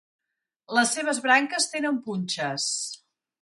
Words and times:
Les 0.77 0.93
seves 0.95 1.19
branques 1.25 1.67
tenen 1.75 2.01
punxes. 2.09 2.67